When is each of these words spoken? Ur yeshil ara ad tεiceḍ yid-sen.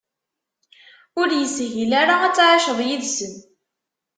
Ur 1.19 1.27
yeshil 1.33 1.91
ara 2.01 2.15
ad 2.27 2.33
tεiceḍ 2.35 2.79
yid-sen. 2.87 3.33